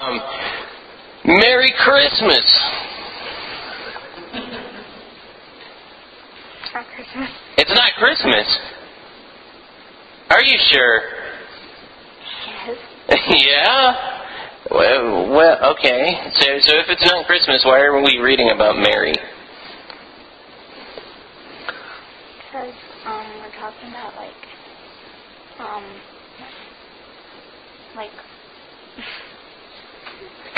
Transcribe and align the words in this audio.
Um, 0.00 0.20
Merry 1.24 1.74
Christmas. 1.76 2.46
It's 6.62 6.72
not 6.72 6.86
Christmas. 6.94 7.30
It's 7.56 7.74
not 7.74 7.92
Christmas. 7.98 8.58
Are 10.30 10.40
you 10.44 10.56
sure? 10.70 11.00
Yes. 12.46 12.78
yeah. 13.28 14.22
Well, 14.70 15.30
well, 15.30 15.72
okay. 15.72 16.30
So, 16.32 16.46
so 16.60 16.78
if 16.78 16.86
it's 16.90 17.04
not 17.04 17.26
Christmas, 17.26 17.64
why 17.64 17.80
are 17.80 18.00
we 18.00 18.18
reading 18.18 18.50
about 18.54 18.76
Mary? 18.76 19.16
Because 22.36 22.74
um, 23.04 23.26
we're 23.40 23.50
talking 23.58 23.88
about 23.88 24.14
like 24.14 24.30
um, 25.58 25.84
like 27.96 28.12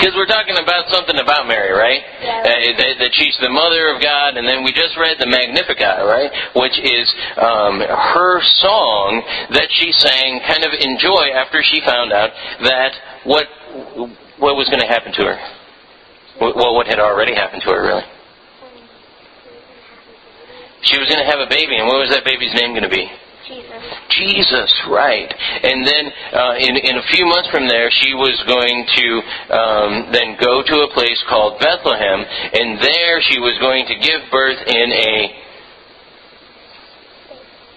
Because 0.01 0.17
we're 0.17 0.25
talking 0.25 0.57
about 0.57 0.89
something 0.89 1.21
about 1.21 1.45
Mary, 1.45 1.69
right? 1.69 2.01
Yeah. 2.25 2.41
Uh, 2.41 2.73
that, 2.73 2.93
that 3.05 3.11
she's 3.13 3.37
the 3.37 3.53
mother 3.53 3.93
of 3.93 4.01
God, 4.01 4.33
and 4.33 4.49
then 4.49 4.65
we 4.65 4.73
just 4.73 4.97
read 4.97 5.21
the 5.21 5.29
Magnificat, 5.29 6.01
right? 6.09 6.33
Which 6.57 6.73
is 6.81 7.05
um, 7.37 7.85
her 7.85 8.41
song 8.65 9.21
that 9.53 9.69
she 9.69 9.93
sang 9.93 10.41
kind 10.49 10.65
of 10.65 10.73
in 10.73 10.97
joy 10.97 11.37
after 11.37 11.61
she 11.61 11.85
found 11.85 12.09
out 12.09 12.33
that 12.65 12.97
what 13.29 13.45
what 14.41 14.57
was 14.57 14.65
going 14.73 14.81
to 14.81 14.89
happen 14.89 15.13
to 15.13 15.23
her. 15.29 15.37
What, 16.41 16.57
what 16.57 16.87
had 16.89 16.97
already 16.97 17.37
happened 17.37 17.61
to 17.61 17.69
her, 17.69 17.85
really. 17.85 18.07
She 20.81 20.97
was 20.97 21.05
going 21.13 21.21
to 21.21 21.29
have 21.29 21.45
a 21.45 21.47
baby, 21.47 21.77
and 21.77 21.85
what 21.85 22.01
was 22.01 22.09
that 22.09 22.25
baby's 22.25 22.57
name 22.57 22.73
going 22.73 22.89
to 22.89 22.89
be? 22.89 23.05
Jesus. 23.47 23.83
Jesus, 24.09 24.71
right. 24.89 25.33
And 25.63 25.85
then 25.85 26.05
uh, 26.33 26.53
in, 26.59 26.77
in 26.77 26.95
a 26.97 27.05
few 27.11 27.25
months 27.25 27.49
from 27.49 27.67
there, 27.67 27.89
she 27.89 28.13
was 28.13 28.37
going 28.47 28.85
to 28.85 29.07
um, 29.53 29.91
then 30.13 30.37
go 30.39 30.61
to 30.61 30.75
a 30.85 30.93
place 30.93 31.17
called 31.27 31.59
Bethlehem, 31.59 32.21
and 32.53 32.79
there 32.79 33.21
she 33.21 33.39
was 33.39 33.57
going 33.59 33.85
to 33.87 33.95
give 33.97 34.21
birth 34.31 34.59
in 34.67 34.91
a 34.91 35.41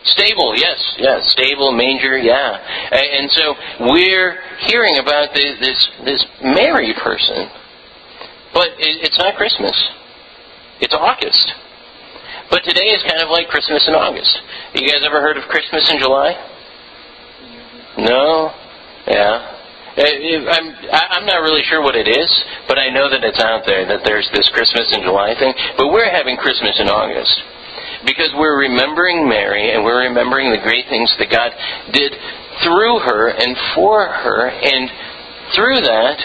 stable. 0.05 0.55
Yes, 0.57 0.79
yes, 0.99 1.31
stable, 1.33 1.73
manger, 1.73 2.19
yeah. 2.19 2.61
And, 2.93 3.31
so 3.31 3.55
we're 3.81 4.39
hearing 4.69 4.99
about 4.99 5.35
this 5.35 5.59
this, 5.61 5.89
this 6.05 6.25
Mary 6.43 6.95
person, 7.03 7.49
but 8.53 8.69
it, 8.79 9.05
it's 9.05 9.19
not 9.19 9.37
Christmas. 9.37 9.75
It's 10.81 10.95
August. 10.95 11.53
But 12.51 12.63
today 12.65 12.93
is 12.93 13.03
kind 13.03 13.23
of 13.23 13.31
like 13.31 13.49
Christmas 13.49 13.87
in 13.89 13.95
August. 13.95 14.31
You 14.75 14.87
guys 14.89 15.03
ever 15.05 15.21
heard 15.21 15.37
of 15.37 15.45
Christmas 15.49 15.89
in 15.91 15.99
July? 15.99 16.35
No? 17.99 18.51
Yeah. 19.07 19.55
Uh, 19.95 20.03
I'm 20.03 20.75
I'm 20.91 21.27
not 21.27 21.47
really 21.47 21.63
sure 21.63 21.81
what 21.81 21.95
it 21.95 22.09
is, 22.09 22.31
but 22.67 22.79
I 22.79 22.91
know 22.91 23.09
that 23.09 23.23
it's 23.23 23.39
out 23.39 23.63
there 23.65 23.87
that 23.87 24.03
there's 24.05 24.29
this 24.35 24.49
Christmas 24.51 24.91
in 24.91 25.03
July 25.03 25.39
thing. 25.39 25.55
But 25.79 25.95
we're 25.95 26.11
having 26.11 26.37
Christmas 26.37 26.75
in 26.83 26.89
August 26.91 27.31
because 28.05 28.35
we're 28.35 28.59
remembering 28.59 29.29
Mary 29.29 29.71
and 29.71 29.85
we're 29.85 30.03
remembering 30.11 30.51
the 30.51 30.59
great 30.59 30.91
things 30.91 31.15
that 31.19 31.31
God 31.31 31.55
did 31.95 32.13
through 32.67 32.99
her 33.07 33.31
and 33.31 33.57
for 33.75 34.07
her, 34.07 34.51
and 34.51 34.91
through 35.55 35.81
that, 35.87 36.19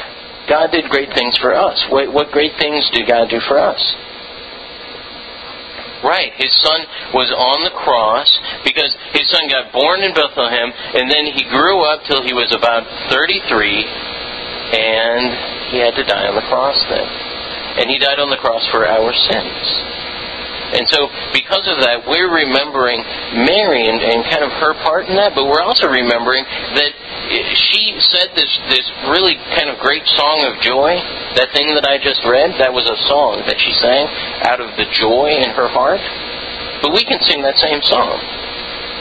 God 0.49 0.71
did 0.71 0.89
great 0.89 1.13
things 1.13 1.37
for 1.37 1.53
us. 1.53 1.77
What, 1.89 2.11
what 2.13 2.31
great 2.31 2.53
things 2.59 2.89
did 2.93 3.07
God 3.07 3.29
do 3.29 3.39
for 3.47 3.59
us? 3.59 3.79
Right. 6.03 6.31
His 6.39 6.51
son 6.63 6.85
was 7.11 7.27
on 7.31 7.63
the 7.67 7.75
cross 7.75 8.29
because 8.63 8.95
his 9.11 9.27
son 9.27 9.51
got 9.51 9.73
born 9.75 9.99
in 9.99 10.15
Bethlehem 10.15 10.71
and 10.95 11.11
then 11.11 11.27
he 11.27 11.43
grew 11.51 11.83
up 11.83 12.07
till 12.07 12.23
he 12.23 12.31
was 12.31 12.55
about 12.55 12.87
33 13.11 13.83
and 14.71 15.75
he 15.75 15.77
had 15.81 15.95
to 15.95 16.05
die 16.05 16.27
on 16.27 16.35
the 16.35 16.47
cross 16.47 16.79
then. 16.87 17.07
And 17.83 17.89
he 17.89 17.97
died 17.99 18.19
on 18.19 18.29
the 18.29 18.39
cross 18.39 18.65
for 18.71 18.87
our 18.87 19.11
sins. 19.13 19.65
And 20.69 20.85
so, 20.89 21.09
because 21.33 21.65
of 21.65 21.81
that, 21.81 22.05
we're 22.05 22.29
remembering 22.29 23.01
Mary 23.45 23.89
and, 23.89 23.97
and 23.97 24.21
kind 24.29 24.45
of 24.45 24.53
her 24.61 24.77
part 24.85 25.09
in 25.09 25.17
that, 25.17 25.33
but 25.33 25.49
we're 25.49 25.65
also 25.65 25.89
remembering 25.89 26.45
that 26.77 26.91
she 27.57 27.97
said 28.13 28.33
this, 28.37 28.49
this 28.69 28.85
really 29.09 29.33
kind 29.57 29.69
of 29.69 29.81
great 29.81 30.05
song 30.13 30.45
of 30.45 30.61
joy. 30.61 30.93
That 31.37 31.49
thing 31.53 31.73
that 31.73 31.85
I 31.89 31.97
just 31.97 32.21
read, 32.25 32.57
that 32.61 32.73
was 32.73 32.85
a 32.85 32.97
song 33.09 33.45
that 33.49 33.57
she 33.57 33.73
sang 33.81 34.05
out 34.45 34.61
of 34.61 34.77
the 34.77 34.85
joy 34.93 35.41
in 35.41 35.49
her 35.57 35.69
heart. 35.69 36.01
But 36.81 36.93
we 36.93 37.03
can 37.03 37.21
sing 37.25 37.41
that 37.41 37.57
same 37.57 37.81
song 37.81 38.17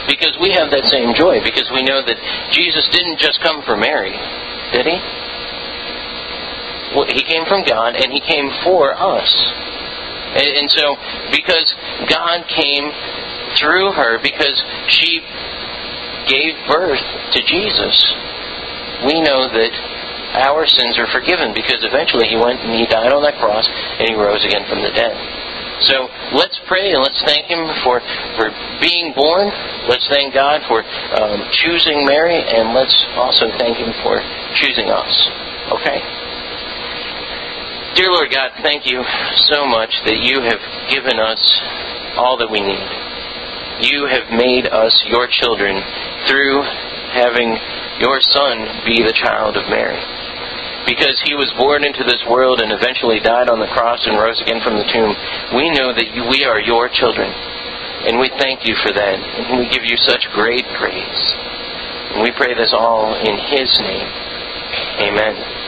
because 0.09 0.33
we 0.41 0.49
have 0.57 0.73
that 0.73 0.89
same 0.89 1.13
joy, 1.13 1.37
because 1.45 1.69
we 1.69 1.85
know 1.85 2.01
that 2.01 2.17
Jesus 2.49 2.89
didn't 2.89 3.21
just 3.21 3.41
come 3.45 3.61
for 3.61 3.77
Mary, 3.77 4.17
did 4.73 4.89
he? 4.89 4.97
He 7.13 7.21
came 7.23 7.45
from 7.45 7.63
God 7.63 7.93
and 7.95 8.11
he 8.11 8.19
came 8.19 8.49
for 8.65 8.97
us. 8.97 9.29
And, 10.35 10.45
and 10.45 10.69
so, 10.69 10.95
because 11.31 11.73
God 12.09 12.45
came 12.47 12.91
through 13.57 13.93
her, 13.93 14.21
because 14.21 14.61
she 14.87 15.21
gave 16.29 16.53
birth 16.69 17.01
to 17.33 17.39
Jesus, 17.45 17.95
we 19.05 19.21
know 19.21 19.49
that 19.49 19.73
our 20.45 20.67
sins 20.67 20.97
are 21.01 21.09
forgiven 21.09 21.57
because 21.57 21.81
eventually 21.81 22.29
he 22.29 22.37
went 22.37 22.61
and 22.61 22.77
he 22.77 22.85
died 22.85 23.09
on 23.09 23.25
that 23.25 23.41
cross 23.41 23.65
and 23.65 24.05
he 24.05 24.13
rose 24.13 24.45
again 24.45 24.67
from 24.69 24.85
the 24.85 24.93
dead. 24.93 25.17
So 25.89 26.11
let's 26.35 26.59
pray 26.67 26.91
and 26.91 27.01
let's 27.01 27.17
thank 27.23 27.47
him 27.47 27.65
for, 27.81 28.03
for 28.37 28.51
being 28.83 29.15
born. 29.15 29.49
Let's 29.87 30.05
thank 30.11 30.33
God 30.33 30.61
for 30.67 30.83
um, 30.83 31.49
choosing 31.63 32.05
Mary 32.05 32.37
and 32.37 32.75
let's 32.75 32.93
also 33.15 33.47
thank 33.57 33.77
him 33.79 33.89
for 34.03 34.19
choosing 34.59 34.91
us. 34.91 35.15
Okay? 35.79 36.28
Dear 37.99 38.15
Lord 38.15 38.31
God, 38.31 38.55
thank 38.63 38.87
you 38.87 39.03
so 39.51 39.67
much 39.67 39.91
that 40.07 40.23
you 40.23 40.39
have 40.39 40.63
given 40.87 41.19
us 41.19 41.35
all 42.15 42.39
that 42.39 42.47
we 42.47 42.63
need. 42.63 42.87
You 43.91 44.07
have 44.07 44.31
made 44.31 44.71
us 44.71 44.95
your 45.11 45.27
children 45.27 45.75
through 46.23 46.63
having 47.11 47.59
your 47.99 48.23
Son 48.23 48.87
be 48.87 49.03
the 49.03 49.11
child 49.19 49.59
of 49.59 49.67
Mary. 49.67 49.99
Because 50.87 51.19
he 51.27 51.35
was 51.35 51.51
born 51.59 51.83
into 51.83 52.07
this 52.07 52.23
world 52.23 52.63
and 52.63 52.71
eventually 52.71 53.19
died 53.19 53.51
on 53.51 53.59
the 53.59 53.67
cross 53.75 53.99
and 54.07 54.15
rose 54.15 54.39
again 54.39 54.63
from 54.63 54.79
the 54.79 54.87
tomb, 54.87 55.11
we 55.59 55.67
know 55.67 55.91
that 55.91 56.07
we 56.31 56.47
are 56.47 56.63
your 56.63 56.87
children. 56.87 57.27
And 57.27 58.15
we 58.15 58.31
thank 58.39 58.63
you 58.63 58.79
for 58.79 58.95
that. 58.95 59.19
And 59.19 59.59
we 59.59 59.67
give 59.67 59.83
you 59.83 59.99
such 60.07 60.23
great 60.31 60.63
praise. 60.79 61.21
And 62.15 62.23
we 62.23 62.31
pray 62.31 62.55
this 62.55 62.71
all 62.71 63.11
in 63.11 63.35
his 63.51 63.67
name. 63.83 64.07
Amen. 65.03 65.58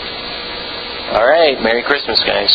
All 1.11 1.27
right. 1.27 1.59
Merry 1.61 1.83
Christmas, 1.83 2.19
guys. 2.25 2.51